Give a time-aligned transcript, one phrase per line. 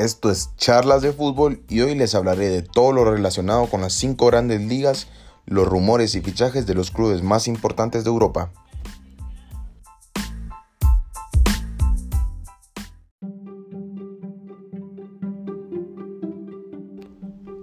[0.00, 3.92] Esto es Charlas de Fútbol y hoy les hablaré de todo lo relacionado con las
[3.92, 5.08] cinco grandes ligas,
[5.44, 8.50] los rumores y fichajes de los clubes más importantes de Europa.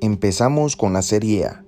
[0.00, 1.64] Empezamos con la Serie A,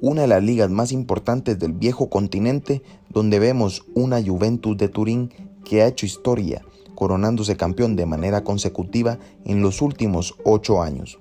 [0.00, 2.80] una de las ligas más importantes del viejo continente
[3.10, 6.62] donde vemos una Juventus de Turín que ha hecho historia
[6.96, 11.20] coronándose campeón de manera consecutiva en los últimos ocho años.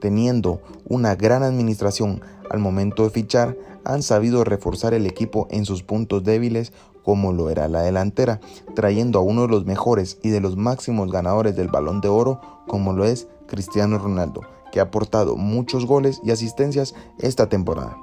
[0.00, 5.82] Teniendo una gran administración al momento de fichar, han sabido reforzar el equipo en sus
[5.82, 6.72] puntos débiles
[7.04, 8.40] como lo era la delantera,
[8.74, 12.40] trayendo a uno de los mejores y de los máximos ganadores del balón de oro
[12.66, 14.40] como lo es Cristiano Ronaldo,
[14.72, 17.96] que ha aportado muchos goles y asistencias esta temporada.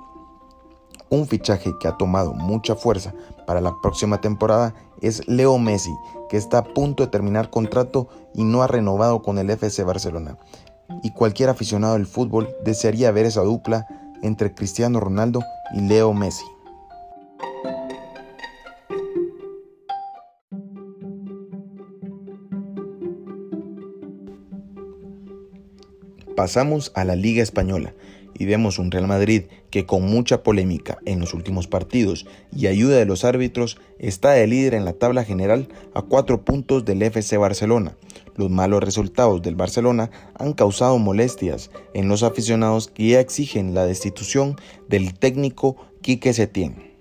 [1.14, 3.14] Un fichaje que ha tomado mucha fuerza
[3.46, 5.94] para la próxima temporada es Leo Messi,
[6.28, 10.40] que está a punto de terminar contrato y no ha renovado con el FC Barcelona.
[11.04, 13.86] Y cualquier aficionado del fútbol desearía ver esa dupla
[14.24, 15.44] entre Cristiano Ronaldo
[15.76, 16.46] y Leo Messi.
[26.36, 27.94] Pasamos a la Liga Española
[28.38, 32.98] y vemos un Real Madrid que con mucha polémica en los últimos partidos y ayuda
[32.98, 37.38] de los árbitros está de líder en la tabla general a cuatro puntos del FC
[37.38, 37.96] Barcelona.
[38.36, 43.86] Los malos resultados del Barcelona han causado molestias en los aficionados que ya exigen la
[43.86, 44.56] destitución
[44.90, 46.94] del técnico Quique Setién.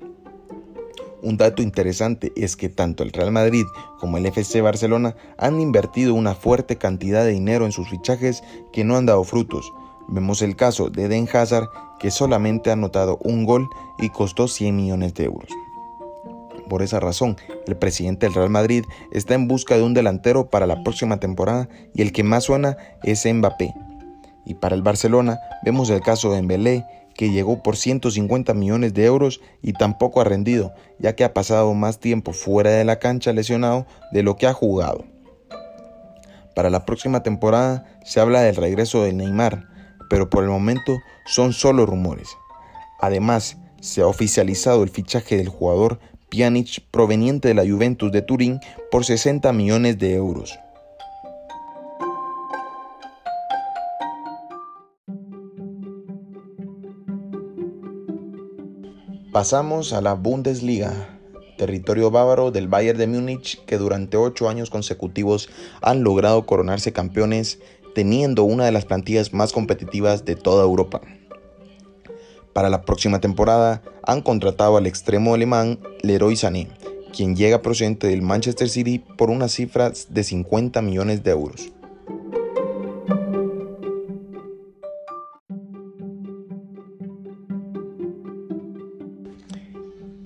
[1.23, 3.65] Un dato interesante es que tanto el Real Madrid
[4.01, 8.83] como el FC Barcelona han invertido una fuerte cantidad de dinero en sus fichajes que
[8.83, 9.73] no han dado frutos,
[10.08, 14.75] Vemos el caso de Den Hazard, que solamente ha anotado un gol y costó 100
[14.75, 15.48] millones de euros.
[16.69, 17.36] Por esa razón,
[17.67, 21.69] el presidente del Real Madrid está en busca de un delantero para la próxima temporada
[21.95, 23.75] y el que más suena es Mbappé.
[24.45, 29.05] Y para el Barcelona vemos el caso de Dembélé, que llegó por 150 millones de
[29.05, 33.33] euros y tampoco ha rendido, ya que ha pasado más tiempo fuera de la cancha
[33.33, 35.05] lesionado de lo que ha jugado.
[36.55, 39.68] Para la próxima temporada se habla del regreso de Neymar,
[40.12, 42.36] pero por el momento son solo rumores.
[43.00, 48.61] Además, se ha oficializado el fichaje del jugador Pjanic proveniente de la Juventus de Turín
[48.90, 50.58] por 60 millones de euros.
[59.33, 60.92] Pasamos a la Bundesliga,
[61.56, 65.48] territorio bávaro del Bayern de Múnich que durante ocho años consecutivos
[65.80, 67.61] han logrado coronarse campeones
[67.95, 71.01] teniendo una de las plantillas más competitivas de toda Europa.
[72.53, 76.69] Para la próxima temporada han contratado al extremo alemán Leroy Sané,
[77.14, 81.73] quien llega procedente del Manchester City por unas cifras de 50 millones de euros.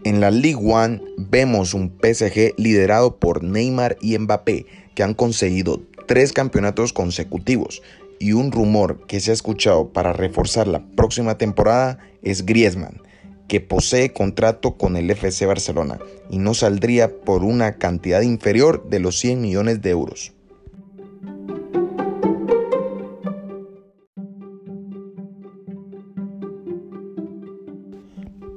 [0.05, 5.83] En la League One vemos un PSG liderado por Neymar y Mbappé que han conseguido
[6.07, 7.83] tres campeonatos consecutivos
[8.19, 13.03] y un rumor que se ha escuchado para reforzar la próxima temporada es Griezmann,
[13.49, 15.99] que posee contrato con el FC Barcelona
[16.31, 20.33] y no saldría por una cantidad inferior de los 100 millones de euros.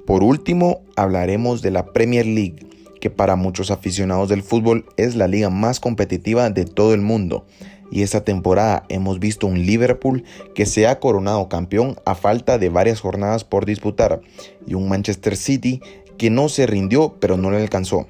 [0.05, 2.68] Por último, hablaremos de la Premier League,
[2.99, 7.45] que para muchos aficionados del fútbol es la liga más competitiva de todo el mundo.
[7.91, 10.23] Y esta temporada hemos visto un Liverpool
[10.53, 14.21] que se ha coronado campeón a falta de varias jornadas por disputar
[14.67, 15.81] y un Manchester City
[16.17, 18.07] que no se rindió pero no le alcanzó.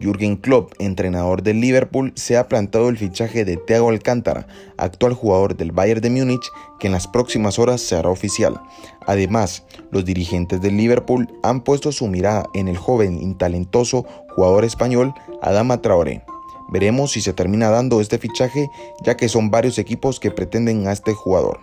[0.00, 5.56] Jürgen Klopp, entrenador del Liverpool, se ha plantado el fichaje de Thiago Alcántara, actual jugador
[5.56, 8.60] del Bayern de Múnich, que en las próximas horas se hará oficial.
[9.06, 14.64] Además, los dirigentes del Liverpool han puesto su mirada en el joven y talentoso jugador
[14.64, 16.22] español Adama Traoré.
[16.70, 18.70] Veremos si se termina dando este fichaje,
[19.02, 21.60] ya que son varios equipos que pretenden a este jugador.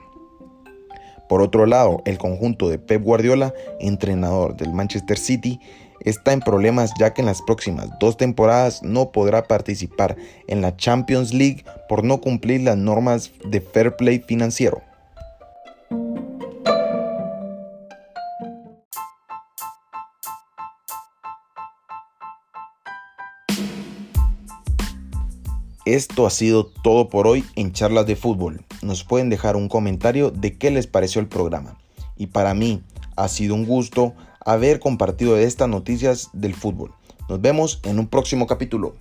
[1.27, 5.59] Por otro lado, el conjunto de Pep Guardiola, entrenador del Manchester City,
[6.01, 10.15] está en problemas ya que en las próximas dos temporadas no podrá participar
[10.47, 14.81] en la Champions League por no cumplir las normas de fair play financiero.
[25.85, 28.65] Esto ha sido todo por hoy en Charlas de Fútbol.
[28.81, 31.77] Nos pueden dejar un comentario de qué les pareció el programa.
[32.17, 32.81] Y para mí
[33.15, 36.91] ha sido un gusto haber compartido estas noticias del fútbol.
[37.29, 38.95] Nos vemos en un próximo capítulo.